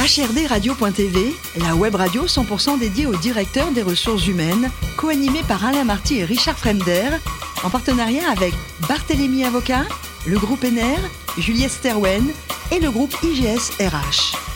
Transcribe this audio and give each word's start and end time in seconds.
HRDRadio.tv, 0.00 1.36
la 1.58 1.74
web 1.74 1.94
radio 1.94 2.24
100% 2.24 2.78
dédiée 2.78 3.04
aux 3.04 3.16
directeurs 3.16 3.70
des 3.70 3.82
ressources 3.82 4.26
humaines, 4.26 4.70
co-animée 4.96 5.42
par 5.46 5.62
Alain 5.62 5.84
Marty 5.84 6.20
et 6.20 6.24
Richard 6.24 6.58
Fremder, 6.58 7.10
en 7.62 7.68
partenariat 7.68 8.30
avec 8.30 8.54
Barthélémy 8.88 9.44
Avocat, 9.44 9.84
le 10.26 10.38
groupe 10.38 10.64
NR, 10.64 10.98
Juliette 11.36 11.72
Sterwen 11.72 12.32
et 12.72 12.80
le 12.80 12.90
groupe 12.90 13.14
IGS 13.22 13.72
RH. 13.78 14.49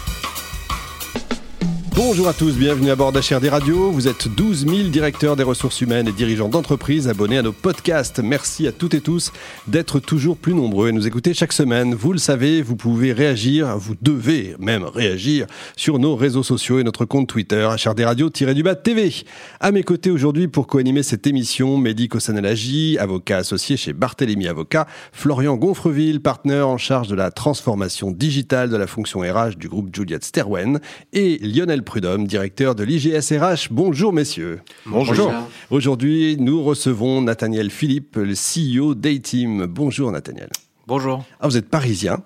Bonjour 1.97 2.27
à 2.27 2.33
tous, 2.33 2.57
bienvenue 2.57 2.91
à 2.91 2.97
bord 2.97 3.13
d'HRD 3.13 3.47
Radio. 3.51 3.93
Vous 3.93 4.09
êtes 4.09 4.27
12 4.27 4.67
000 4.67 4.89
directeurs 4.89 5.37
des 5.37 5.45
ressources 5.45 5.81
humaines 5.81 6.09
et 6.09 6.13
dirigeants 6.13 6.49
d'entreprises 6.49 7.07
abonnés 7.07 7.39
à 7.39 7.43
nos 7.43 7.53
podcasts. 7.53 8.19
Merci 8.19 8.67
à 8.67 8.73
toutes 8.73 8.95
et 8.95 9.01
tous 9.01 9.33
d'être 9.69 10.01
toujours 10.01 10.37
plus 10.37 10.55
nombreux 10.55 10.89
et 10.89 10.93
nous 10.93 11.07
écouter 11.07 11.35
chaque 11.35 11.53
semaine. 11.53 11.95
Vous 11.95 12.12
le 12.12 12.19
savez, 12.19 12.62
vous 12.62 12.75
pouvez 12.75 13.12
réagir, 13.12 13.79
vous 13.79 13.95
devez 14.03 14.57
même 14.59 14.83
réagir 14.83 15.47
sur 15.77 16.01
nos 16.01 16.17
réseaux 16.17 16.43
sociaux 16.43 16.80
et 16.80 16.83
notre 16.83 17.05
compte 17.05 17.29
Twitter, 17.29 17.65
HRD 17.65 18.01
Radio-du-bas 18.01 18.74
TV. 18.74 19.13
À 19.61 19.71
mes 19.71 19.85
côtés 19.85 20.11
aujourd'hui 20.11 20.49
pour 20.49 20.66
co-animer 20.66 21.05
cette 21.05 21.29
émission, 21.29 21.79
Mehdi 21.79 22.09
Kossanalagi, 22.09 22.99
avocat 22.99 23.38
associé 23.38 23.77
chez 23.77 23.93
Barthélemy 23.93 24.49
Avocat, 24.49 24.88
Florian 25.13 25.55
Gonfreville, 25.55 26.21
partenaire 26.21 26.66
en 26.66 26.77
charge 26.77 27.07
de 27.07 27.15
la 27.15 27.30
transformation 27.30 28.11
digitale 28.11 28.69
de 28.69 28.77
la 28.77 28.88
fonction 28.88 29.21
RH 29.21 29.59
du 29.59 29.69
groupe 29.69 29.95
Juliette 29.95 30.24
Sterwen 30.24 30.80
et 31.13 31.38
Lionel 31.38 31.84
Prudhomme, 31.84 32.27
directeur 32.27 32.74
de 32.74 32.83
l'IGSRH. 32.83 33.69
Bonjour 33.70 34.12
messieurs. 34.12 34.61
Bonjour. 34.87 35.33
Aujourd'hui, 35.70 36.37
nous 36.41 36.62
recevons 36.65 37.23
Nathaniel 37.23 37.70
Philippe, 37.70 38.16
le 38.16 38.34
CEO 38.34 38.95
d'A-Team. 38.95 39.66
Bonjour 39.66 40.10
Nathaniel. 40.10 40.48
Bonjour. 40.87 41.24
Ah, 41.41 41.48
vous 41.48 41.57
êtes 41.57 41.69
parisien 41.69 42.19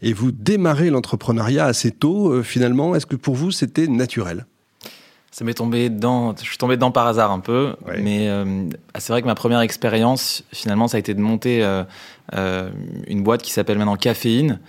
et 0.00 0.12
vous 0.12 0.32
démarrez 0.32 0.90
l'entrepreneuriat 0.90 1.66
assez 1.66 1.90
tôt. 1.90 2.30
Euh, 2.30 2.42
finalement, 2.42 2.94
est-ce 2.94 3.06
que 3.06 3.16
pour 3.16 3.34
vous 3.34 3.50
c'était 3.50 3.88
naturel? 3.88 4.46
Ça 5.30 5.44
m'est 5.44 5.54
tombé 5.54 5.90
dedans, 5.90 6.34
je 6.38 6.44
suis 6.44 6.56
tombé 6.56 6.76
dedans 6.76 6.90
par 6.90 7.06
hasard 7.06 7.30
un 7.30 7.40
peu, 7.40 7.74
mais 7.98 8.28
euh, 8.28 8.64
c'est 8.96 9.12
vrai 9.12 9.20
que 9.20 9.26
ma 9.26 9.34
première 9.34 9.60
expérience, 9.60 10.44
finalement, 10.50 10.88
ça 10.88 10.96
a 10.96 11.00
été 11.00 11.12
de 11.12 11.20
monter 11.20 11.62
euh, 11.62 12.70
une 13.06 13.22
boîte 13.22 13.42
qui 13.42 13.52
s'appelle 13.52 13.76
maintenant 13.76 13.96
Caféine, 13.96 14.60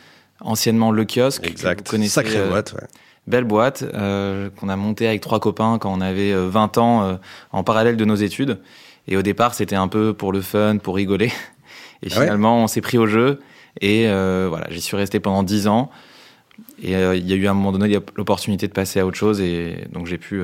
anciennement 0.42 0.92
Le 0.92 1.06
Kiosque. 1.06 1.48
Exact. 1.48 1.88
Vous 1.88 1.92
connaissez, 1.92 2.16
Sacrée 2.16 2.46
boîte, 2.50 2.74
ouais 2.74 2.88
belle 3.28 3.44
boîte 3.44 3.84
euh, 3.94 4.50
qu'on 4.50 4.70
a 4.70 4.76
montée 4.76 5.08
avec 5.08 5.22
trois 5.22 5.40
copains 5.40 5.78
quand 5.80 5.94
on 5.94 6.02
avait 6.02 6.34
20 6.34 6.78
euh, 6.78 6.82
ans 6.82 7.04
euh, 7.04 7.16
en 7.52 7.64
parallèle 7.64 7.98
de 7.98 8.06
nos 8.06 8.16
études. 8.16 8.60
Et 9.08 9.18
au 9.18 9.22
départ, 9.22 9.54
c'était 9.54 9.76
un 9.76 9.88
peu 9.88 10.14
pour 10.14 10.32
le 10.32 10.42
fun, 10.42 10.78
pour 10.78 10.96
rigoler. 10.96 11.28
Et 12.04 12.08
ah 12.12 12.22
finalement, 12.22 12.64
on 12.64 12.68
s'est 12.68 12.82
pris 12.82 12.98
au 12.98 13.08
jeu. 13.08 13.40
Et 13.82 14.08
voilà, 14.08 14.68
j'y 14.70 14.82
suis 14.82 14.98
resté 14.98 15.20
pendant 15.20 15.44
10 15.44 15.68
ans. 15.68 15.90
Et 16.82 16.92
il 16.92 17.28
y 17.28 17.34
a 17.34 17.36
eu 17.36 17.48
à 17.48 17.52
un 17.52 17.54
moment 17.54 17.72
donné 17.72 18.00
l'opportunité 18.16 18.68
de 18.68 18.74
passer 18.74 19.00
à 19.00 19.06
autre 19.06 19.18
chose. 19.18 19.42
Et 19.42 19.88
donc, 19.92 20.06
j'ai 20.06 20.18
pu 20.18 20.44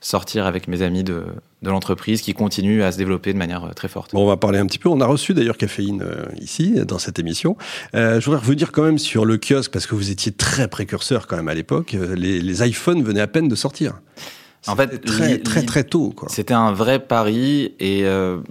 sortir 0.00 0.46
avec 0.46 0.68
mes 0.68 0.82
amis 0.82 1.04
de, 1.04 1.24
de 1.62 1.70
l'entreprise 1.70 2.20
qui 2.22 2.34
continue 2.34 2.82
à 2.82 2.92
se 2.92 2.98
développer 2.98 3.32
de 3.32 3.38
manière 3.38 3.64
euh, 3.64 3.72
très 3.72 3.88
forte. 3.88 4.12
Bon, 4.12 4.24
on 4.24 4.26
va 4.26 4.36
parler 4.36 4.58
un 4.58 4.66
petit 4.66 4.78
peu. 4.78 4.88
On 4.88 5.00
a 5.00 5.06
reçu 5.06 5.32
d'ailleurs 5.32 5.56
Caféine 5.56 6.02
euh, 6.02 6.24
ici, 6.40 6.74
dans 6.86 6.98
cette 6.98 7.18
émission. 7.18 7.56
Euh, 7.94 8.20
je 8.20 8.24
voudrais 8.26 8.40
revenir 8.40 8.72
quand 8.72 8.82
même 8.82 8.98
sur 8.98 9.24
le 9.24 9.38
kiosque, 9.38 9.70
parce 9.72 9.86
que 9.86 9.94
vous 9.94 10.10
étiez 10.10 10.32
très 10.32 10.68
précurseur 10.68 11.26
quand 11.26 11.36
même 11.36 11.48
à 11.48 11.54
l'époque. 11.54 11.96
Les, 12.16 12.40
les 12.40 12.68
iPhones 12.68 13.02
venaient 13.02 13.20
à 13.20 13.26
peine 13.26 13.48
de 13.48 13.54
sortir. 13.54 13.94
En 14.68 14.76
fait, 14.76 15.04
très 15.04 15.38
très 15.38 15.64
très 15.64 15.82
tôt. 15.82 16.14
C'était 16.28 16.54
un 16.54 16.70
vrai 16.70 17.00
pari 17.00 17.74
et 17.80 18.04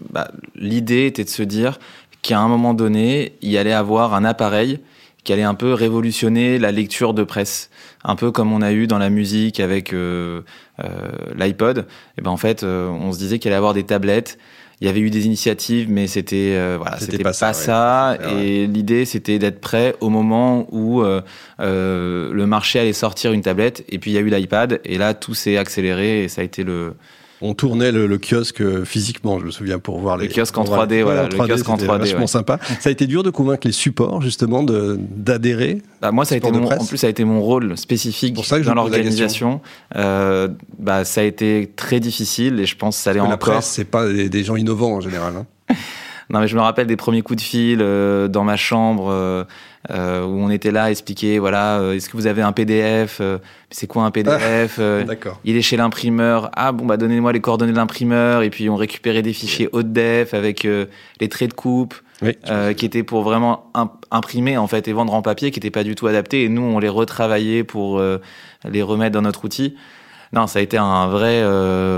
bah, 0.10 0.30
l'idée 0.56 1.06
était 1.06 1.24
de 1.24 1.30
se 1.30 1.42
dire 1.42 1.80
qu'à 2.22 2.40
un 2.40 2.50
moment 2.50 2.74
donné, 2.74 3.38
il 3.42 3.50
y 3.50 3.58
allait 3.58 3.72
avoir 3.72 4.14
un 4.14 4.26
appareil 4.26 4.80
qui 5.24 5.34
allait 5.34 5.44
un 5.44 5.54
peu 5.54 5.74
révolutionner 5.74 6.58
la 6.58 6.72
lecture 6.72 7.14
de 7.14 7.24
presse, 7.24 7.70
un 8.04 8.16
peu 8.16 8.32
comme 8.32 8.52
on 8.52 8.62
a 8.62 8.72
eu 8.72 8.88
dans 8.88 8.98
la 8.98 9.10
musique 9.10 9.60
avec 9.60 9.94
euh, 9.94 10.42
euh, 10.84 11.12
l'iPod. 11.36 11.86
Et 12.18 12.22
ben 12.22 12.32
en 12.32 12.38
fait, 12.38 12.64
euh, 12.64 12.90
on 12.90 13.12
se 13.12 13.20
disait 13.20 13.40
qu'il 13.40 13.50
allait 13.50 13.58
avoir 13.58 13.74
des 13.74 13.84
tablettes. 13.84 14.38
Il 14.80 14.88
y 14.88 14.90
avait 14.90 15.00
eu 15.00 15.12
des 15.12 15.28
initiatives, 15.28 15.92
mais 15.92 16.08
c'était 16.08 16.58
voilà, 16.78 16.98
c'était 16.98 17.22
pas, 17.22 17.34
ça. 17.34 18.18
Et 18.32 18.66
l'idée, 18.66 19.06
c'était 19.06 19.38
d'être 19.38 19.62
prêt 19.62 19.96
au 20.00 20.10
moment 20.10 20.66
où 20.72 21.04
le 21.04 22.46
marché 22.48 22.80
allait 22.80 22.92
sortir 22.92 23.32
une 23.32 23.44
tablette. 23.44 23.86
Et 23.90 24.00
puis 24.00 24.10
il 24.10 24.16
y 24.16 24.18
a 24.18 24.22
eu 24.22 24.32
l'iPad, 24.32 24.82
et 24.84 24.98
là 24.98 25.14
tout 25.14 25.36
s'est 25.36 25.56
accéléré, 25.56 26.24
et 26.24 26.28
ça 26.30 26.42
a 26.42 26.44
été 26.44 26.64
le 26.64 26.96
on 27.42 27.54
tournait 27.54 27.92
le, 27.92 28.18
kiosque 28.18 28.62
euh, 28.62 28.86
physiquement, 28.86 29.40
je 29.40 29.46
me 29.46 29.52
souviens, 29.52 29.80
pour 29.80 30.00
voir 30.00 30.18
les. 30.18 30.28
Le 30.28 30.34
kiosque 30.34 30.58
en 30.58 30.64
3D, 30.64 31.02
voilà. 31.02 31.28
le 31.28 31.38
kiosque 31.38 31.68
en 31.70 31.78
3D. 31.78 31.98
Vachement 32.00 32.28
sympa. 32.28 32.60
Ça 32.80 32.90
a 32.90 32.92
été 32.92 33.08
dur 33.08 33.24
de 33.24 33.30
convaincre 33.30 33.68
les 33.68 33.74
supports, 33.74 34.22
justement, 34.22 34.64
d'adhérer. 34.64 35.82
Bah, 36.02 36.12
moi, 36.12 36.26
ça 36.26 36.36
a 36.36 36.38
été 36.38 36.52
mon, 36.52 36.72
en 36.72 36.86
plus, 36.86 36.98
ça 36.98 37.08
a 37.08 37.10
été 37.10 37.24
mon 37.24 37.42
rôle 37.42 37.78
spécifique 37.78 38.36
dans 38.64 38.74
l'organisation. 38.74 39.62
Euh, 39.96 40.48
bah, 40.80 41.06
ça 41.06 41.22
a 41.22 41.24
été 41.24 41.72
très 41.76 42.00
difficile 42.00 42.60
et 42.60 42.66
je 42.66 42.76
pense 42.76 42.98
que 42.98 43.04
ça 43.04 43.10
allait 43.12 43.20
encore. 43.20 43.32
La 43.32 43.38
presse, 43.38 43.66
c'est 43.66 43.86
pas 43.86 44.08
des, 44.08 44.44
gens 44.44 44.56
innovants 44.56 44.96
en 44.96 45.02
général. 45.02 45.34
Hein. 45.36 45.76
non, 46.30 46.40
mais 46.40 46.48
je 46.48 46.56
me 46.56 46.62
rappelle 46.62 46.88
des 46.88 46.96
premiers 46.96 47.22
coups 47.22 47.38
de 47.38 47.46
fil 47.46 47.80
euh, 47.82 48.28
dans 48.28 48.44
ma 48.44 48.58
chambre. 48.58 49.10
Euh, 49.10 49.44
où 49.90 49.94
on 49.94 50.50
était 50.50 50.72
là 50.72 50.86
à 50.86 50.92
expliquer 50.92 51.40
voilà 51.40 51.80
euh, 51.80 51.94
est-ce 51.94 52.08
que 52.10 52.18
vous 52.18 52.28
avez 52.28 52.42
un 52.42 52.52
PDF 52.52 53.18
euh, 53.20 53.40
c'est 53.72 53.88
quoi 53.88 54.04
un 54.04 54.12
PDF 54.12 54.80
D'accord. 55.08 55.40
il 55.44 55.56
est 55.56 55.62
chez 55.62 55.78
l'imprimeur. 55.78 56.52
Ah 56.54 56.72
bon 56.72 56.86
bah 56.86 56.98
donnez-moi 56.98 57.32
les 57.32 57.40
coordonnées 57.40 57.72
de 57.72 57.78
l'imprimeur 57.78 58.44
et 58.44 58.50
puis 58.50 58.70
on 58.70 58.76
récupérait 58.76 59.22
des 59.22 59.34
fichiers 59.34 59.70
haute 59.72 59.92
def 59.92 60.34
avec 60.34 60.64
les 60.64 61.30
traits 61.30 61.52
de 61.52 61.56
coupe 61.56 61.96
qui 62.22 62.86
étaient 62.86 63.04
pour 63.04 63.24
vraiment 63.24 63.72
imprimer 64.12 64.58
en 64.58 64.68
fait 64.68 64.88
et 64.88 64.94
vendre 64.94 65.14
en 65.14 65.22
papier 65.22 65.52
qui 65.52 65.60
n'étaient 65.60 65.72
pas 65.72 65.84
du 65.84 65.96
tout 65.96 66.08
adaptés 66.08 66.44
et 66.44 66.50
nous 66.50 66.62
on 66.62 66.80
les 66.80 66.90
retravaillait 66.90 67.64
pour 67.64 68.02
les 68.66 68.82
remettre 68.82 69.14
dans 69.14 69.22
notre 69.22 69.46
outil. 69.46 69.76
Non 70.34 70.48
ça 70.48 70.60
a 70.60 70.62
été 70.62 70.78
un 70.78 71.08
vrai 71.08 71.44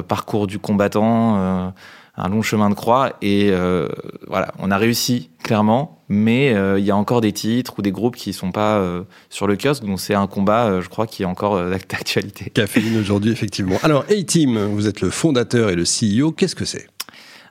parcours 0.08 0.48
du 0.48 0.60
combattant 0.60 1.74
un 2.16 2.30
long 2.30 2.42
chemin 2.42 2.70
de 2.70 2.76
croix 2.76 3.14
et 3.22 3.50
euh, 3.52 3.88
voilà, 4.28 4.54
on 4.60 4.72
a 4.72 4.78
réussi 4.78 5.30
clairement, 5.44 5.98
mais 6.14 6.54
euh, 6.54 6.80
il 6.80 6.86
y 6.86 6.92
a 6.92 6.96
encore 6.96 7.22
des 7.22 7.32
titres 7.32 7.74
ou 7.78 7.82
des 7.82 7.92
groupes 7.92 8.16
qui 8.16 8.32
sont 8.32 8.52
pas 8.52 8.78
euh, 8.78 9.04
sur 9.30 9.48
le 9.48 9.58
kiosque, 9.58 9.84
donc 9.84 10.00
c'est 10.00 10.14
un 10.14 10.28
combat, 10.28 10.80
je 10.80 10.88
crois, 10.88 11.08
qui 11.08 11.24
est 11.24 11.26
encore 11.26 11.60
d'actualité. 11.90 12.50
Caféine 12.52 12.98
aujourd'hui, 12.98 13.32
effectivement. 13.32 13.78
Alors, 13.84 14.06
A-Team, 14.10 14.58
vous 14.66 14.88
êtes 14.88 15.02
le 15.02 15.10
fondateur 15.10 15.70
et 15.70 15.76
le 15.76 15.84
CEO, 15.84 16.32
qu'est-ce 16.32 16.56
que 16.56 16.66
c'est? 16.66 16.88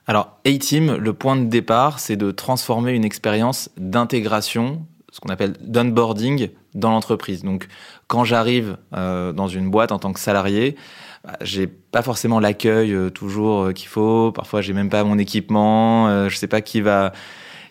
Alors, 0.07 0.39
A-Team, 0.45 0.95
le 0.95 1.13
point 1.13 1.35
de 1.35 1.45
départ, 1.45 1.99
c'est 1.99 2.15
de 2.15 2.31
transformer 2.31 2.93
une 2.93 3.05
expérience 3.05 3.69
d'intégration, 3.77 4.85
ce 5.11 5.19
qu'on 5.19 5.29
appelle 5.29 5.53
d'onboarding, 5.61 6.49
dans 6.73 6.91
l'entreprise. 6.91 7.43
Donc, 7.43 7.67
quand 8.07 8.23
j'arrive 8.23 8.77
dans 8.91 9.47
une 9.47 9.69
boîte 9.69 9.91
en 9.91 9.99
tant 9.99 10.11
que 10.11 10.19
salarié, 10.19 10.75
bah, 11.23 11.37
j'ai 11.39 11.67
pas 11.67 12.01
forcément 12.01 12.41
l'accueil 12.41 12.91
euh, 12.91 13.09
toujours 13.09 13.63
euh, 13.63 13.71
qu'il 13.71 13.87
faut. 13.87 14.33
Parfois, 14.33 14.59
j'ai 14.59 14.73
même 14.73 14.89
pas 14.89 15.05
mon 15.05 15.17
équipement. 15.17 16.09
Euh, 16.09 16.27
je 16.27 16.35
sais 16.35 16.47
pas 16.47 16.59
qui 16.59 16.81
va 16.81 17.13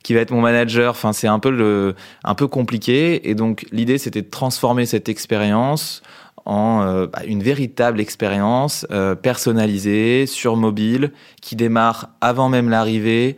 qui 0.02 0.14
va 0.14 0.20
être 0.20 0.30
mon 0.30 0.40
manager. 0.40 0.90
Enfin, 0.90 1.12
c'est 1.12 1.28
un 1.28 1.38
peu 1.38 1.50
le 1.50 1.94
un 2.24 2.34
peu 2.34 2.46
compliqué. 2.46 3.28
Et 3.28 3.34
donc, 3.34 3.66
l'idée, 3.72 3.98
c'était 3.98 4.22
de 4.22 4.30
transformer 4.30 4.86
cette 4.86 5.08
expérience 5.08 6.02
en 6.44 7.06
bah, 7.06 7.20
une 7.24 7.42
véritable 7.42 8.00
expérience 8.00 8.84
personnalisée 9.22 10.26
sur 10.26 10.56
mobile 10.56 11.12
qui 11.40 11.54
démarre 11.54 12.10
avant 12.20 12.48
même 12.48 12.68
l'arrivée. 12.68 13.36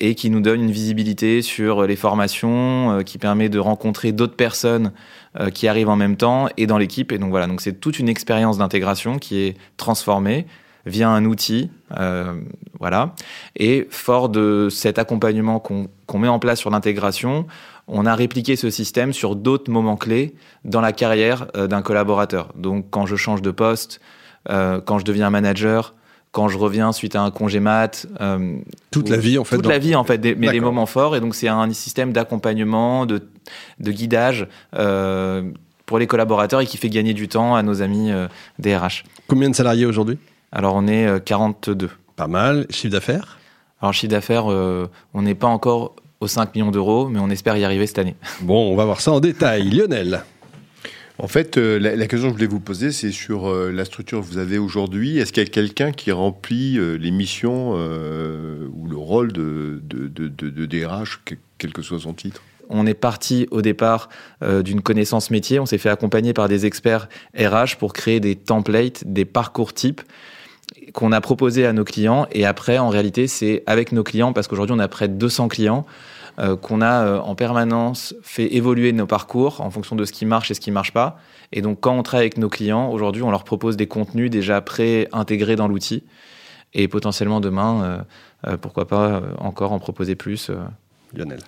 et 0.00 0.14
qui 0.14 0.30
nous 0.30 0.40
donne 0.40 0.62
une 0.62 0.70
visibilité 0.70 1.42
sur 1.42 1.84
les 1.86 1.96
formations, 1.96 3.02
qui 3.04 3.18
permet 3.18 3.48
de 3.48 3.58
rencontrer 3.60 4.12
d'autres 4.12 4.36
personnes 4.36 4.92
euh, 5.38 5.50
qui 5.50 5.68
arrivent 5.68 5.88
en 5.88 5.94
même 5.94 6.16
temps 6.16 6.48
et 6.56 6.66
dans 6.66 6.76
l'équipe. 6.76 7.12
Et 7.12 7.18
donc 7.18 7.30
voilà, 7.30 7.46
donc 7.46 7.60
c'est 7.60 7.78
toute 7.78 8.00
une 8.00 8.08
expérience 8.08 8.58
d'intégration 8.58 9.20
qui 9.20 9.38
est 9.38 9.56
transformée 9.76 10.44
via 10.86 11.08
un 11.08 11.24
outil, 11.24 11.70
euh, 11.98 12.40
voilà. 12.78 13.14
Et 13.56 13.86
fort 13.90 14.28
de 14.28 14.68
cet 14.70 14.98
accompagnement 14.98 15.58
qu'on 15.60 16.18
met 16.18 16.28
en 16.28 16.38
place 16.38 16.58
sur 16.58 16.70
l'intégration, 16.70 17.46
on 17.90 18.06
a 18.06 18.14
répliqué 18.14 18.56
ce 18.56 18.70
système 18.70 19.12
sur 19.12 19.36
d'autres 19.36 19.70
moments 19.70 19.96
clés 19.96 20.34
dans 20.64 20.80
la 20.80 20.92
carrière 20.92 21.48
euh, 21.56 21.66
d'un 21.66 21.82
collaborateur. 21.82 22.52
Donc 22.56 22.86
quand 22.90 23.04
je 23.04 23.16
change 23.16 23.42
de 23.42 23.50
poste, 23.50 24.00
euh, 24.48 24.80
quand 24.80 24.98
je 24.98 25.04
deviens 25.04 25.28
manager, 25.28 25.94
quand 26.30 26.48
je 26.48 26.56
reviens 26.56 26.92
suite 26.92 27.16
à 27.16 27.22
un 27.22 27.32
congé 27.32 27.58
mat. 27.58 28.06
Euh, 28.20 28.58
toute 28.92 29.08
la 29.08 29.16
vie, 29.16 29.36
en 29.36 29.44
fait. 29.44 29.56
Toute 29.56 29.66
la 29.66 29.78
vie, 29.78 29.96
en 29.96 30.04
fait, 30.04 30.24
mais 30.38 30.52
des 30.52 30.60
moments 30.60 30.86
forts. 30.86 31.16
Et 31.16 31.20
donc, 31.20 31.34
c'est 31.34 31.48
un 31.48 31.72
système 31.72 32.12
d'accompagnement, 32.12 33.04
de, 33.04 33.28
de 33.80 33.90
guidage 33.90 34.46
pour 34.70 35.98
les 35.98 36.06
collaborateurs 36.06 36.60
et 36.60 36.66
qui 36.66 36.76
fait 36.76 36.88
gagner 36.88 37.14
du 37.14 37.26
temps 37.26 37.56
à 37.56 37.64
nos 37.64 37.82
amis 37.82 38.12
DRH. 38.60 39.02
Combien 39.26 39.50
de 39.50 39.56
salariés 39.56 39.86
aujourd'hui? 39.86 40.18
Alors, 40.52 40.74
on 40.74 40.86
est 40.86 41.24
42. 41.24 41.86
Euh, 41.86 41.88
Pas 42.16 42.26
mal. 42.26 42.66
Chiffre 42.70 42.92
d'affaires? 42.92 43.38
Alors, 43.80 43.92
chiffre 43.92 44.10
d'affaires, 44.10 44.50
euh, 44.50 44.88
on 45.14 45.22
n'est 45.22 45.34
pas 45.34 45.46
encore 45.46 45.96
aux 46.20 46.26
5 46.26 46.54
millions 46.54 46.70
d'euros, 46.70 47.08
mais 47.08 47.18
on 47.18 47.30
espère 47.30 47.56
y 47.56 47.64
arriver 47.64 47.86
cette 47.86 47.98
année. 47.98 48.16
Bon, 48.42 48.70
on 48.70 48.76
va 48.76 48.84
voir 48.84 49.00
ça 49.00 49.12
en 49.12 49.20
détail. 49.20 49.70
Lionel 49.70 50.22
en 51.22 51.28
fait, 51.28 51.58
euh, 51.58 51.78
la, 51.78 52.06
question 52.06 52.28
que 52.28 52.32
je 52.32 52.32
voulais 52.32 52.46
vous 52.46 52.60
poser, 52.60 52.92
c'est 52.92 53.12
sur 53.12 53.46
euh, 53.46 53.70
la 53.70 53.84
structure 53.84 54.20
que 54.20 54.24
vous 54.24 54.38
avez 54.38 54.56
aujourd'hui. 54.56 55.18
Est-ce 55.18 55.34
qu'il 55.34 55.42
y 55.42 55.46
a 55.46 55.50
quelqu'un 55.50 55.92
qui 55.92 56.12
remplit 56.12 56.78
euh, 56.78 56.94
les 56.94 57.10
missions 57.10 57.72
ou 57.72 58.88
le 58.88 58.96
rôle 58.96 59.30
de, 59.30 59.82
de, 59.82 60.66
DRH, 60.66 61.20
quel 61.58 61.74
que 61.74 61.82
soit 61.82 62.00
son 62.00 62.14
titre? 62.14 62.42
On 62.70 62.86
est 62.86 62.94
parti 62.94 63.48
au 63.50 63.60
départ 63.60 64.08
euh, 64.42 64.62
d'une 64.62 64.80
connaissance 64.80 65.30
métier, 65.30 65.58
on 65.58 65.66
s'est 65.66 65.76
fait 65.76 65.90
accompagner 65.90 66.32
par 66.32 66.48
des 66.48 66.64
experts 66.64 67.08
RH 67.36 67.76
pour 67.78 67.92
créer 67.92 68.20
des 68.20 68.36
templates, 68.36 69.02
des 69.04 69.24
parcours 69.24 69.74
types 69.74 70.00
qu'on 70.92 71.12
a 71.12 71.20
proposé 71.20 71.66
à 71.66 71.72
nos 71.72 71.84
clients. 71.84 72.26
Et 72.32 72.46
après, 72.46 72.78
en 72.78 72.88
réalité, 72.88 73.26
c'est 73.26 73.62
avec 73.66 73.92
nos 73.92 74.02
clients, 74.02 74.32
parce 74.32 74.48
qu'aujourd'hui, 74.48 74.74
on 74.76 74.78
a 74.78 74.88
près 74.88 75.08
de 75.08 75.14
200 75.14 75.48
clients, 75.48 75.86
euh, 76.38 76.56
qu'on 76.56 76.80
a 76.80 77.04
euh, 77.04 77.18
en 77.20 77.34
permanence 77.34 78.14
fait 78.22 78.54
évoluer 78.54 78.92
nos 78.92 79.06
parcours 79.06 79.60
en 79.60 79.70
fonction 79.70 79.96
de 79.96 80.04
ce 80.04 80.12
qui 80.12 80.26
marche 80.26 80.50
et 80.50 80.54
ce 80.54 80.60
qui 80.60 80.70
marche 80.70 80.92
pas. 80.92 81.18
Et 81.52 81.62
donc, 81.62 81.80
quand 81.80 81.96
on 81.96 82.02
travaille 82.02 82.24
avec 82.24 82.38
nos 82.38 82.48
clients, 82.48 82.90
aujourd'hui, 82.90 83.22
on 83.22 83.30
leur 83.30 83.44
propose 83.44 83.76
des 83.76 83.86
contenus 83.86 84.30
déjà 84.30 84.60
pré-intégrés 84.60 85.56
dans 85.56 85.68
l'outil. 85.68 86.04
Et 86.72 86.86
potentiellement 86.86 87.40
demain, 87.40 88.04
euh, 88.46 88.56
pourquoi 88.56 88.86
pas 88.86 89.22
encore 89.38 89.72
en 89.72 89.80
proposer 89.80 90.14
plus. 90.14 90.52
Lionel. 91.12 91.40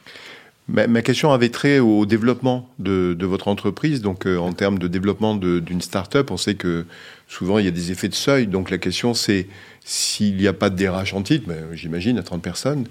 Ma, 0.68 1.02
question 1.02 1.32
avait 1.32 1.48
trait 1.48 1.80
au 1.80 2.06
développement 2.06 2.70
de, 2.78 3.16
votre 3.20 3.48
entreprise. 3.48 4.00
Donc, 4.00 4.26
en 4.26 4.52
termes 4.52 4.78
de 4.78 4.88
développement 4.88 5.34
d'une 5.34 5.82
start-up, 5.82 6.30
on 6.30 6.36
sait 6.36 6.54
que 6.54 6.86
souvent 7.28 7.58
il 7.58 7.64
y 7.64 7.68
a 7.68 7.72
des 7.72 7.90
effets 7.90 8.08
de 8.08 8.14
seuil. 8.14 8.46
Donc, 8.46 8.70
la 8.70 8.78
question 8.78 9.12
c'est 9.12 9.48
s'il 9.84 10.36
n'y 10.36 10.46
a 10.46 10.52
pas 10.52 10.70
de 10.70 10.76
DRH 10.76 11.14
en 11.14 11.22
titre, 11.22 11.50
j'imagine 11.72 12.18
à 12.18 12.22
30 12.22 12.42
personnes, 12.42 12.86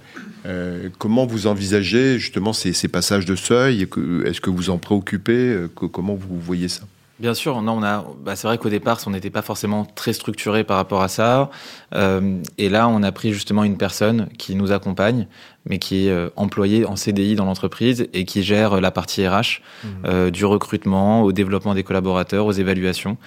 euh, 0.46 0.90
comment 0.98 1.26
vous 1.26 1.48
envisagez 1.48 2.20
justement 2.20 2.54
ces, 2.54 2.74
passages 2.88 3.26
de 3.26 3.36
seuil? 3.36 3.84
Est-ce 4.26 4.42
que 4.42 4.50
vous 4.50 4.70
en 4.70 4.78
préoccupez? 4.78 5.34
Euh, 5.34 5.68
Comment 5.74 6.16
vous 6.16 6.40
voyez 6.40 6.68
ça? 6.68 6.84
Bien 7.22 7.34
sûr, 7.34 7.62
non, 7.62 7.74
on 7.74 7.84
a. 7.84 8.04
Bah, 8.24 8.36
c'est 8.36 8.48
vrai 8.48 8.58
qu'au 8.58 8.70
départ, 8.70 9.00
on 9.06 9.12
n'était 9.12 9.30
pas 9.30 9.42
forcément 9.42 9.86
très 9.86 10.12
structuré 10.12 10.64
par 10.64 10.78
rapport 10.78 11.02
à 11.02 11.08
ça. 11.08 11.52
Euh, 11.94 12.42
et 12.58 12.68
là, 12.68 12.88
on 12.88 13.04
a 13.04 13.12
pris 13.12 13.32
justement 13.32 13.64
une 13.64 13.78
personne 13.78 14.28
qui 14.38 14.56
nous 14.56 14.72
accompagne, 14.72 15.28
mais 15.66 15.78
qui 15.78 16.08
est 16.08 16.32
employée 16.36 16.86
en 16.86 16.96
CDI 16.96 17.36
dans 17.36 17.46
l'entreprise 17.46 18.08
et 18.14 18.26
qui 18.26 18.44
gère 18.44 18.82
la 18.82 18.92
partie 18.92 19.28
RH, 19.28 19.62
mmh. 19.84 20.32
du 20.32 20.46
recrutement 20.46 21.22
au 21.22 21.32
développement 21.32 21.76
des 21.76 21.84
collaborateurs, 21.84 22.46
aux 22.46 22.52
évaluations. 22.52 23.18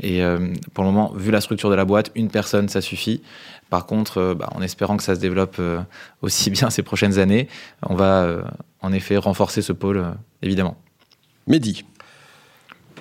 Et 0.00 0.22
euh, 0.22 0.52
pour 0.72 0.84
le 0.84 0.90
moment, 0.90 1.12
vu 1.14 1.30
la 1.30 1.40
structure 1.40 1.70
de 1.70 1.74
la 1.74 1.84
boîte, 1.84 2.10
une 2.14 2.28
personne, 2.28 2.68
ça 2.68 2.80
suffit. 2.80 3.22
Par 3.70 3.86
contre, 3.86 4.18
euh, 4.18 4.34
bah, 4.34 4.50
en 4.54 4.60
espérant 4.60 4.96
que 4.96 5.02
ça 5.02 5.14
se 5.14 5.20
développe 5.20 5.56
euh, 5.60 5.80
aussi 6.22 6.50
bien 6.50 6.70
ces 6.70 6.82
prochaines 6.82 7.18
années, 7.18 7.48
on 7.82 7.94
va 7.94 8.44
en 8.80 8.92
effet 8.92 9.16
renforcer 9.16 9.62
ce 9.62 9.72
pôle, 9.72 10.04
évidemment. 10.42 10.76
Mehdi. 11.46 11.84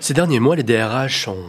Ces 0.04 0.14
derniers 0.14 0.42
mois, 0.42 0.58
les 0.58 0.64
DRH 0.64 1.30
ont 1.30 1.46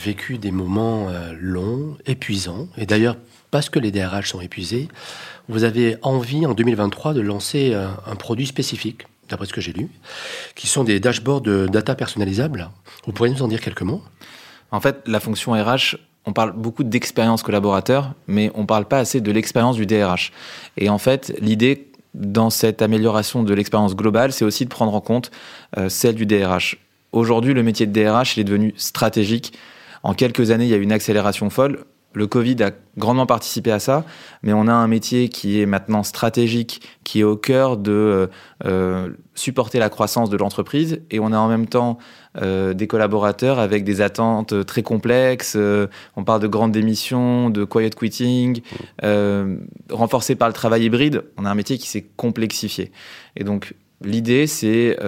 vécu 0.00 0.38
des 0.38 0.52
moments 0.52 1.08
longs, 1.40 1.96
épuisants. 2.06 2.68
Et 2.78 2.86
d'ailleurs, 2.86 3.16
parce 3.50 3.68
que 3.68 3.80
les 3.80 3.90
DRH 3.90 4.30
sont 4.30 4.40
épuisés, 4.40 4.86
vous 5.48 5.64
avez 5.64 5.96
envie 6.02 6.46
en 6.46 6.54
2023 6.54 7.14
de 7.14 7.20
lancer 7.20 7.74
un 7.74 8.14
produit 8.14 8.46
spécifique, 8.46 9.08
d'après 9.28 9.46
ce 9.46 9.52
que 9.52 9.60
j'ai 9.60 9.72
lu, 9.72 9.88
qui 10.54 10.68
sont 10.68 10.84
des 10.84 11.00
dashboards 11.00 11.40
de 11.40 11.66
data 11.66 11.96
personnalisables. 11.96 12.70
Vous 13.06 13.12
pourriez 13.12 13.34
nous 13.34 13.42
en 13.42 13.48
dire 13.48 13.60
quelques 13.60 13.82
mots? 13.82 14.02
En 14.70 14.78
fait, 14.78 15.02
la 15.08 15.18
fonction 15.18 15.54
RH, 15.54 15.96
on 16.26 16.32
parle 16.32 16.52
beaucoup 16.52 16.84
d'expérience 16.84 17.42
collaborateur, 17.42 18.14
mais 18.28 18.52
on 18.54 18.60
ne 18.60 18.66
parle 18.66 18.84
pas 18.84 19.00
assez 19.00 19.20
de 19.20 19.32
l'expérience 19.32 19.74
du 19.74 19.84
DRH. 19.84 20.30
Et 20.76 20.90
en 20.90 20.98
fait, 20.98 21.34
l'idée 21.40 21.90
dans 22.14 22.50
cette 22.50 22.82
amélioration 22.82 23.42
de 23.42 23.52
l'expérience 23.52 23.96
globale, 23.96 24.32
c'est 24.32 24.44
aussi 24.44 24.64
de 24.64 24.70
prendre 24.70 24.94
en 24.94 25.00
compte 25.00 25.32
euh, 25.76 25.88
celle 25.88 26.14
du 26.14 26.24
DRH. 26.24 26.78
Aujourd'hui, 27.12 27.54
le 27.54 27.62
métier 27.62 27.86
de 27.86 27.92
DRH, 27.92 28.36
il 28.36 28.40
est 28.40 28.44
devenu 28.44 28.74
stratégique. 28.76 29.52
En 30.02 30.14
quelques 30.14 30.50
années, 30.50 30.64
il 30.64 30.70
y 30.70 30.74
a 30.74 30.76
eu 30.76 30.82
une 30.82 30.92
accélération 30.92 31.50
folle. 31.50 31.84
Le 32.16 32.26
Covid 32.26 32.56
a 32.62 32.70
grandement 32.96 33.26
participé 33.26 33.70
à 33.70 33.78
ça, 33.78 34.06
mais 34.42 34.54
on 34.54 34.68
a 34.68 34.72
un 34.72 34.88
métier 34.88 35.28
qui 35.28 35.60
est 35.60 35.66
maintenant 35.66 36.02
stratégique, 36.02 36.80
qui 37.04 37.20
est 37.20 37.24
au 37.24 37.36
cœur 37.36 37.76
de 37.76 37.92
euh, 37.92 38.26
euh, 38.64 39.10
supporter 39.34 39.78
la 39.78 39.90
croissance 39.90 40.30
de 40.30 40.36
l'entreprise, 40.38 41.02
et 41.10 41.20
on 41.20 41.30
a 41.30 41.36
en 41.36 41.46
même 41.48 41.66
temps 41.66 41.98
euh, 42.40 42.72
des 42.72 42.86
collaborateurs 42.86 43.58
avec 43.58 43.84
des 43.84 44.00
attentes 44.00 44.64
très 44.64 44.82
complexes. 44.82 45.58
on 46.16 46.24
parle 46.24 46.40
de 46.40 46.46
grandes 46.46 46.72
démissions, 46.72 47.50
de 47.50 47.64
quiet 47.64 47.90
quitting, 47.90 48.62
renforcé 49.90 50.36
par 50.36 50.48
le 50.48 50.54
travail 50.54 50.84
hybride. 50.84 51.22
On 51.36 51.44
a 51.44 51.50
un 51.50 51.54
métier 51.54 51.76
qui 51.76 51.86
s'est 51.86 52.06
complexifié, 52.16 52.92
et 53.36 53.44
donc 53.44 53.74
L'idée, 54.02 54.46
c'est 54.46 54.98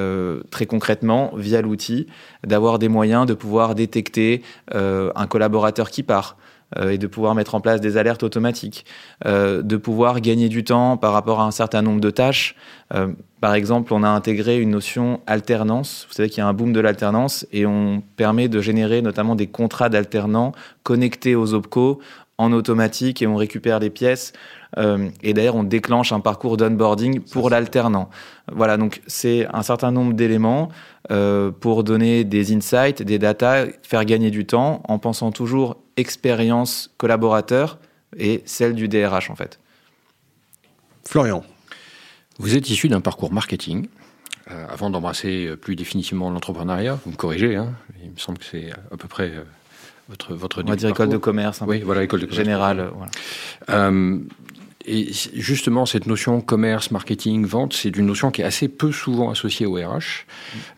très 0.51 0.67
concrètement, 0.67 1.33
via 1.37 1.61
l'outil, 1.61 2.07
d'avoir 2.47 2.79
des 2.79 2.89
moyens 2.89 3.27
de 3.27 3.35
pouvoir 3.35 3.75
détecter 3.75 4.43
un 4.73 5.27
collaborateur 5.27 5.91
qui 5.91 6.03
part, 6.03 6.37
euh, 6.77 6.91
et 6.91 6.99
de 6.99 7.07
pouvoir 7.07 7.35
mettre 7.35 7.55
en 7.55 7.63
place 7.63 7.81
des 7.81 7.97
alertes 7.97 8.23
automatiques, 8.23 8.85
euh, 9.25 9.63
de 9.63 9.79
pouvoir 9.79 10.21
gagner 10.21 10.51
du 10.51 10.65
temps 10.65 10.99
par 10.99 11.15
rapport 11.15 11.41
à 11.41 11.47
un 11.47 11.51
certain 11.51 11.81
nombre 11.81 12.01
de 12.01 12.11
tâches. 12.11 12.57
Euh, 12.93 13.09
par 13.41 13.55
exemple, 13.55 13.95
on 13.95 14.03
a 14.03 14.09
intégré 14.09 14.61
une 14.61 14.71
notion 14.71 15.21
alternance. 15.27 16.05
Vous 16.09 16.15
savez 16.15 16.29
qu'il 16.29 16.39
y 16.39 16.41
a 16.43 16.47
un 16.47 16.53
boom 16.53 16.75
de 16.75 16.81
l'alternance 16.81 17.47
et 17.53 17.65
on 17.65 18.03
permet 18.17 18.49
de 18.49 18.61
générer 18.61 19.01
notamment 19.01 19.35
des 19.35 19.47
contrats 19.47 19.89
d'alternants 19.89 20.53
connectés 20.83 21.35
aux 21.35 21.55
OPCO 21.55 22.01
en 22.39 22.53
automatique 22.53 23.21
et 23.21 23.27
on 23.27 23.37
récupère 23.37 23.81
les 23.81 23.91
pièces. 23.91 24.33
Euh, 24.79 25.11
et 25.23 25.35
d'ailleurs, 25.35 25.57
on 25.57 25.65
déclenche 25.65 26.13
un 26.13 26.21
parcours 26.21 26.57
d'onboarding 26.57 27.21
pour 27.21 27.51
l'alternant. 27.51 28.09
Voilà, 28.51 28.77
donc 28.77 29.03
c'est 29.07 29.47
un 29.53 29.63
certain 29.63 29.91
nombre 29.91 30.15
d'éléments 30.15 30.71
euh, 31.11 31.51
pour 31.51 31.85
donner 31.85 32.25
des 32.25 32.55
insights, 32.55 33.03
des 33.03 33.19
data, 33.19 33.67
faire 33.83 34.05
gagner 34.05 34.31
du 34.31 34.47
temps 34.47 34.83
en 34.89 34.99
pensant 34.99 35.33
toujours 35.33 35.77
expérience 35.97 36.95
collaborateur 36.97 37.79
et 38.17 38.43
celle 38.47 38.75
du 38.75 38.89
DRH 38.89 39.31
en 39.31 39.35
fait. 39.35 39.59
Florian. 41.05 41.43
Vous 42.39 42.57
êtes 42.57 42.71
issu 42.71 42.89
d'un 42.89 43.01
parcours 43.01 43.33
marketing. 43.33 43.89
Euh, 44.51 44.67
avant 44.71 44.89
d'embrasser 44.91 45.57
plus 45.61 45.77
définitivement 45.77 46.31
l'entrepreneuriat, 46.31 46.99
vous 47.05 47.11
me 47.11 47.17
corrigez, 47.17 47.57
hein, 47.57 47.75
il 48.03 48.13
me 48.13 48.17
semble 48.17 48.39
que 48.39 48.45
c'est 48.45 48.71
à 48.71 48.97
peu 48.97 49.09
près 49.09 49.33
votre, 50.09 50.35
votre 50.35 50.63
On 50.65 50.69
va 50.69 50.77
dire 50.77 50.91
école 50.91 51.11
de 51.11 51.17
commerce. 51.19 51.63
oui, 51.67 51.81
voilà, 51.81 52.03
école 52.03 52.21
de 52.21 52.27
commerce. 52.27 52.45
Générale. 52.45 52.91
Voilà. 52.95 53.11
Euh, 53.71 54.19
et 54.91 55.13
justement, 55.35 55.85
cette 55.85 56.07
notion 56.07 56.41
commerce, 56.41 56.91
marketing, 56.91 57.45
vente, 57.45 57.75
c'est 57.75 57.95
une 57.95 58.07
notion 58.07 58.31
qui 58.31 58.41
est 58.41 58.45
assez 58.45 58.69
peu 58.69 58.91
souvent 58.91 59.29
associée 59.29 59.67
au 59.67 59.75
RH. 59.75 60.25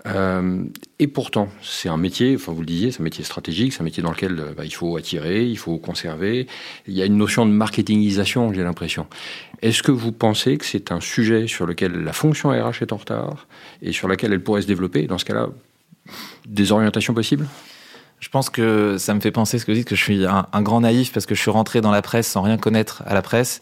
Euh, 0.06 0.65
et 0.99 1.06
pourtant, 1.06 1.49
c'est 1.62 1.88
un 1.88 1.97
métier, 1.97 2.35
enfin 2.35 2.50
vous 2.50 2.61
le 2.61 2.67
disiez, 2.67 2.91
c'est 2.91 3.00
un 3.00 3.05
métier 3.05 3.23
stratégique, 3.23 3.73
c'est 3.73 3.82
un 3.82 3.85
métier 3.85 4.03
dans 4.03 4.11
lequel 4.11 4.41
euh, 4.41 4.53
bah, 4.56 4.65
il 4.65 4.75
faut 4.75 4.97
attirer, 4.97 5.44
il 5.44 5.56
faut 5.56 5.79
conserver. 5.79 6.49
Il 6.88 6.94
y 6.94 7.03
a 7.03 7.05
une 7.05 7.19
notion 7.19 7.47
de 7.47 7.53
marketingisation, 7.53 8.53
j'ai 8.53 8.65
l'impression. 8.65 9.06
Est-ce 9.62 9.85
que 9.85 9.93
vous 9.93 10.11
pensez 10.11 10.56
que 10.56 10.65
c'est 10.65 10.91
un 10.91 11.00
sujet 11.00 11.47
sur 11.47 11.65
lequel 11.65 11.93
la 12.03 12.12
fonction 12.12 12.49
RH 12.49 12.83
est 12.83 12.93
en 12.93 12.97
retard 12.97 13.47
et 13.81 13.93
sur 13.93 14.09
laquelle 14.09 14.33
elle 14.33 14.43
pourrait 14.43 14.62
se 14.62 14.67
développer 14.67 15.06
Dans 15.06 15.19
ce 15.19 15.25
cas-là, 15.25 15.50
des 16.49 16.73
orientations 16.73 17.15
possibles? 17.15 17.47
Je 18.21 18.29
pense 18.29 18.51
que 18.51 18.97
ça 18.99 19.15
me 19.15 19.21
fait 19.21 19.31
penser 19.31 19.59
ce 19.59 19.65
que 19.65 19.73
vous 19.73 19.79
dites, 19.79 19.89
que 19.89 19.97
je 19.97 20.03
suis 20.03 20.27
un, 20.27 20.62
grand 20.62 20.83
naïf 20.83 21.12
parce 21.12 21.27
que 21.27 21.35
je 21.35 21.41
suis 21.41 21.50
rentré 21.50 21.81
dans 21.81 21.91
la 21.91 22.03
presse 22.03 22.29
sans 22.29 22.43
rien 22.43 22.59
connaître 22.59 23.03
à 23.07 23.15
la 23.15 23.23
presse. 23.23 23.61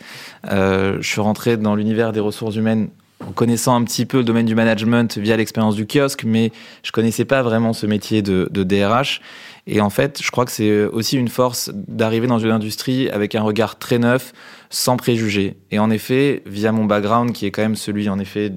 Euh, 0.51 0.99
je 1.01 1.09
suis 1.09 1.21
rentré 1.21 1.57
dans 1.57 1.77
l'univers 1.77 2.13
des 2.13 2.21
ressources 2.21 2.57
humaines 2.57 2.89
en 3.29 3.33
connaissant 3.33 3.77
un 3.77 3.85
petit 3.85 4.07
peu 4.07 4.19
le 4.19 4.25
domaine 4.25 4.47
du 4.47 4.55
management 4.55 5.19
via 5.19 5.37
l'expérience 5.37 5.75
du 5.75 5.87
kiosque, 5.87 6.25
mais 6.25 6.51
je 6.83 6.93
connaissais 6.93 7.27
pas 7.27 7.43
vraiment 7.43 7.75
ce 7.75 7.87
métier 7.87 8.23
de, 8.23 8.49
de 8.51 8.63
DRH. 8.65 9.21
Et 9.67 9.83
en 9.83 9.91
fait, 9.91 10.23
je 10.23 10.31
crois 10.31 10.47
que 10.47 10.51
c'est 10.51 10.85
aussi 10.85 11.19
une 11.19 11.29
force 11.29 11.71
d'arriver 11.75 12.27
dans 12.27 12.39
une 12.39 12.51
industrie 12.51 13.11
avec 13.11 13.35
un 13.35 13.43
regard 13.43 13.79
très 13.79 13.99
neuf, 13.99 14.33
sans 14.71 14.97
préjugés. 14.97 15.59
Et 15.71 15.79
en 15.79 15.91
effet, 15.91 16.43
via 16.47 16.73
mon 16.73 16.87
background, 16.87 17.33
qui 17.33 17.45
est 17.45 17.51
quand 17.51 17.61
même 17.61 17.77
celui, 17.77 18.09
en 18.09 18.19
effet, 18.19 18.51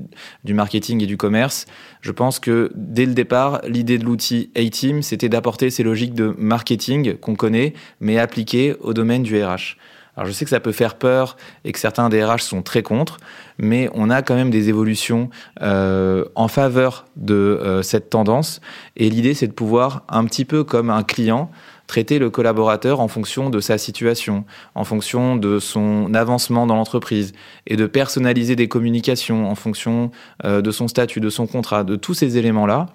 du 0.45 0.53
marketing 0.53 1.03
et 1.03 1.05
du 1.05 1.17
commerce, 1.17 1.65
je 1.99 2.13
pense 2.13 2.39
que 2.39 2.71
dès 2.75 3.05
le 3.05 3.13
départ, 3.13 3.59
l'idée 3.67 3.97
de 3.97 4.05
l'outil 4.05 4.51
A-Team, 4.55 5.01
c'était 5.01 5.27
d'apporter 5.27 5.69
ces 5.69 5.83
logiques 5.83 6.13
de 6.13 6.33
marketing 6.37 7.17
qu'on 7.17 7.35
connaît, 7.35 7.73
mais 7.99 8.17
appliquées 8.17 8.75
au 8.79 8.93
domaine 8.93 9.23
du 9.23 9.43
RH. 9.43 9.75
Alors 10.15 10.27
je 10.27 10.33
sais 10.33 10.43
que 10.43 10.49
ça 10.49 10.59
peut 10.59 10.71
faire 10.71 10.95
peur 10.95 11.37
et 11.63 11.71
que 11.71 11.79
certains 11.79 12.09
DRH 12.09 12.41
sont 12.41 12.61
très 12.61 12.83
contre, 12.83 13.17
mais 13.57 13.89
on 13.93 14.09
a 14.09 14.21
quand 14.21 14.35
même 14.35 14.49
des 14.49 14.67
évolutions 14.67 15.29
euh, 15.61 16.25
en 16.35 16.47
faveur 16.47 17.05
de 17.15 17.33
euh, 17.33 17.81
cette 17.81 18.09
tendance. 18.09 18.59
Et 18.97 19.09
l'idée, 19.09 19.33
c'est 19.33 19.47
de 19.47 19.53
pouvoir, 19.53 20.03
un 20.09 20.25
petit 20.25 20.43
peu 20.43 20.63
comme 20.63 20.89
un 20.89 21.03
client, 21.03 21.49
traiter 21.87 22.19
le 22.19 22.29
collaborateur 22.29 22.99
en 22.99 23.07
fonction 23.07 23.49
de 23.49 23.59
sa 23.59 23.77
situation, 23.77 24.45
en 24.75 24.83
fonction 24.83 25.37
de 25.37 25.59
son 25.59 26.13
avancement 26.13 26.67
dans 26.67 26.75
l'entreprise, 26.75 27.33
et 27.67 27.77
de 27.77 27.85
personnaliser 27.85 28.55
des 28.55 28.67
communications 28.67 29.49
en 29.49 29.55
fonction 29.55 30.11
euh, 30.43 30.61
de 30.61 30.71
son 30.71 30.87
statut, 30.89 31.21
de 31.21 31.29
son 31.29 31.47
contrat, 31.47 31.83
de 31.83 31.95
tous 31.95 32.13
ces 32.13 32.37
éléments-là, 32.37 32.87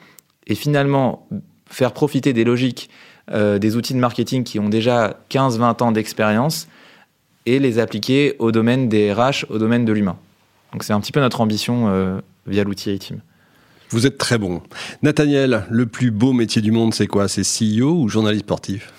et 0.46 0.54
finalement 0.54 1.26
faire 1.68 1.92
profiter 1.92 2.32
des 2.32 2.44
logiques 2.44 2.90
des 3.32 3.74
outils 3.74 3.92
de 3.92 3.98
marketing 3.98 4.44
qui 4.44 4.60
ont 4.60 4.68
déjà 4.68 5.18
15-20 5.30 5.82
ans 5.82 5.90
d'expérience 5.90 6.68
et 7.46 7.58
les 7.58 7.78
appliquer 7.78 8.36
au 8.38 8.52
domaine 8.52 8.88
des 8.88 9.12
RH, 9.12 9.46
au 9.48 9.58
domaine 9.58 9.84
de 9.84 9.92
l'humain. 9.92 10.18
Donc 10.72 10.84
c'est 10.84 10.92
un 10.92 11.00
petit 11.00 11.12
peu 11.12 11.20
notre 11.20 11.40
ambition 11.40 11.88
euh, 11.88 12.20
via 12.46 12.64
l'outil 12.64 12.90
A-Team. 12.90 13.20
Vous 13.90 14.06
êtes 14.06 14.18
très 14.18 14.36
bon. 14.36 14.62
Nathaniel, 15.02 15.64
le 15.70 15.86
plus 15.86 16.10
beau 16.10 16.32
métier 16.32 16.60
du 16.60 16.72
monde, 16.72 16.92
c'est 16.92 17.06
quoi? 17.06 17.28
C'est 17.28 17.42
CEO 17.42 18.02
ou 18.02 18.08
journaliste 18.08 18.44
sportif? 18.44 18.92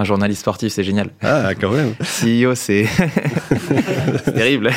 Un 0.00 0.04
journaliste 0.04 0.42
sportif, 0.42 0.72
c'est 0.72 0.84
génial. 0.84 1.10
Ah, 1.22 1.50
quand 1.60 1.72
même. 1.72 1.94
CEO, 2.00 2.54
c'est 2.54 2.86
terrible. 4.24 4.70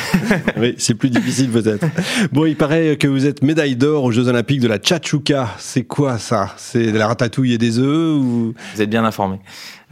oui, 0.56 0.74
c'est 0.78 0.94
plus 0.94 1.10
difficile 1.10 1.48
peut-être. 1.48 1.86
Bon, 2.32 2.44
il 2.44 2.56
paraît 2.56 2.96
que 2.96 3.06
vous 3.06 3.24
êtes 3.24 3.44
médaille 3.44 3.76
d'or 3.76 4.02
aux 4.02 4.10
Jeux 4.10 4.26
Olympiques 4.26 4.58
de 4.58 4.66
la 4.66 4.78
Tchatchouka. 4.78 5.50
C'est 5.58 5.84
quoi 5.84 6.18
ça? 6.18 6.52
C'est 6.56 6.90
de 6.90 6.98
la 6.98 7.06
ratatouille 7.06 7.52
et 7.52 7.58
des 7.58 7.78
œufs 7.78 8.16
ou 8.16 8.52
Vous 8.74 8.82
êtes 8.82 8.90
bien 8.90 9.04
informé. 9.04 9.38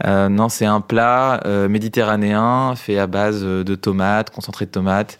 Euh, 0.05 0.27
non, 0.27 0.49
c'est 0.49 0.65
un 0.65 0.81
plat 0.81 1.39
euh, 1.45 1.69
méditerranéen 1.69 2.75
fait 2.75 2.97
à 2.97 3.07
base 3.07 3.39
euh, 3.41 3.63
de 3.63 3.75
tomates, 3.75 4.31
concentré 4.31 4.65
de 4.65 4.71
tomates. 4.71 5.17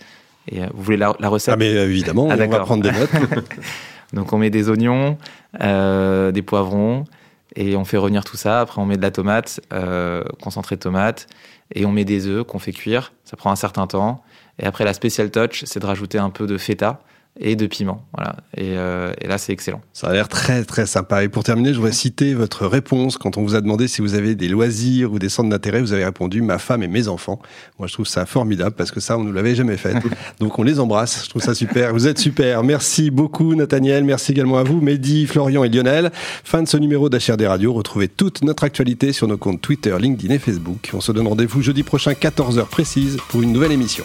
Et 0.51 0.59
vous 0.73 0.83
voulez 0.83 0.97
la, 0.97 1.11
recette? 1.11 1.53
Ah, 1.53 1.57
mais 1.57 1.71
évidemment, 1.71 2.27
ah, 2.29 2.35
on 2.37 2.47
va 2.49 2.59
prendre 2.59 2.83
des 2.83 2.91
notes. 2.91 3.11
Donc, 4.13 4.33
on 4.33 4.37
met 4.37 4.49
des 4.49 4.69
oignons, 4.69 5.17
des 5.53 6.41
poivrons, 6.41 7.05
et 7.55 7.75
on 7.75 7.85
fait 7.85 7.97
revenir 7.97 8.23
tout 8.23 8.37
ça. 8.37 8.61
Après, 8.61 8.81
on 8.81 8.85
met 8.85 8.97
de 8.97 9.01
la 9.01 9.11
tomate, 9.11 9.59
euh, 9.73 10.23
concentré 10.41 10.75
de 10.75 10.81
tomate, 10.81 11.27
et 11.73 11.85
on 11.85 11.91
met 11.91 12.05
des 12.05 12.27
œufs 12.27 12.45
qu'on 12.45 12.59
fait 12.59 12.71
cuire. 12.71 13.13
Ça 13.23 13.37
prend 13.37 13.51
un 13.51 13.55
certain 13.55 13.87
temps. 13.87 14.23
Et 14.59 14.65
après, 14.65 14.83
la 14.85 14.93
special 14.93 15.31
touch, 15.31 15.63
c'est 15.65 15.79
de 15.79 15.85
rajouter 15.85 16.17
un 16.17 16.29
peu 16.29 16.47
de 16.47 16.57
feta 16.57 17.01
et 17.39 17.55
de 17.55 17.65
piment. 17.65 18.05
Voilà. 18.15 18.35
Et, 18.55 18.77
euh, 18.77 19.13
et 19.21 19.27
là, 19.27 19.37
c'est 19.37 19.53
excellent. 19.53 19.81
Ça 19.93 20.07
a 20.07 20.13
l'air 20.13 20.27
très 20.27 20.63
très 20.63 20.85
sympa. 20.85 21.23
Et 21.23 21.29
pour 21.29 21.43
terminer, 21.43 21.69
je 21.69 21.77
voudrais 21.77 21.91
citer 21.91 22.33
votre 22.33 22.67
réponse 22.67 23.17
quand 23.17 23.37
on 23.37 23.41
vous 23.41 23.55
a 23.55 23.61
demandé 23.61 23.87
si 23.87 24.01
vous 24.01 24.15
avez 24.15 24.35
des 24.35 24.49
loisirs 24.49 25.13
ou 25.13 25.19
des 25.19 25.29
centres 25.29 25.49
d'intérêt. 25.49 25.81
Vous 25.81 25.93
avez 25.93 26.05
répondu 26.05 26.41
ma 26.41 26.57
femme 26.57 26.83
et 26.83 26.87
mes 26.87 27.07
enfants. 27.07 27.39
Moi, 27.79 27.87
je 27.87 27.93
trouve 27.93 28.07
ça 28.07 28.25
formidable 28.25 28.75
parce 28.75 28.91
que 28.91 28.99
ça, 28.99 29.17
on 29.17 29.23
ne 29.23 29.31
l'avait 29.31 29.55
jamais 29.55 29.77
fait. 29.77 29.95
Donc, 30.39 30.59
on 30.59 30.63
les 30.63 30.79
embrasse. 30.79 31.23
Je 31.25 31.29
trouve 31.29 31.41
ça 31.41 31.55
super. 31.55 31.93
Vous 31.93 32.07
êtes 32.07 32.19
super. 32.19 32.63
Merci 32.63 33.11
beaucoup, 33.11 33.55
Nathaniel. 33.55 34.03
Merci 34.03 34.33
également 34.33 34.57
à 34.57 34.63
vous, 34.63 34.81
Mehdi, 34.81 35.25
Florian 35.25 35.63
et 35.63 35.69
Lionel. 35.69 36.11
Fin 36.43 36.61
de 36.63 36.67
ce 36.67 36.77
numéro 36.77 37.09
d'HRD 37.09 37.43
Radio. 37.43 37.73
Retrouvez 37.73 38.09
toute 38.09 38.43
notre 38.43 38.65
actualité 38.65 39.13
sur 39.13 39.27
nos 39.27 39.37
comptes 39.37 39.61
Twitter, 39.61 39.95
LinkedIn 39.97 40.33
et 40.33 40.39
Facebook. 40.39 40.91
On 40.93 41.01
se 41.01 41.11
donne 41.11 41.27
rendez-vous 41.27 41.61
jeudi 41.61 41.83
prochain, 41.83 42.11
14h 42.11 42.65
précise, 42.65 43.17
pour 43.29 43.41
une 43.41 43.53
nouvelle 43.53 43.71
émission. 43.71 44.03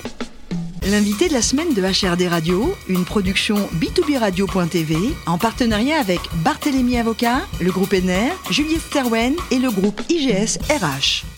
L'invité 0.89 1.27
de 1.27 1.33
la 1.33 1.43
semaine 1.43 1.75
de 1.75 1.83
HRD 1.83 2.29
Radio, 2.29 2.73
une 2.89 3.05
production 3.05 3.57
B2B 3.81 4.19
Radio.tv 4.19 4.97
en 5.27 5.37
partenariat 5.37 5.99
avec 5.99 6.21
Barthélémy 6.45 6.97
Avocat, 6.97 7.41
le 7.61 7.73
groupe 7.73 7.93
ENER, 7.93 8.31
Juliette 8.51 8.83
Sterwen 8.83 9.35
et 9.51 9.59
le 9.59 9.73
groupe 9.73 10.01
IGS 10.09 10.59
RH. 10.71 11.36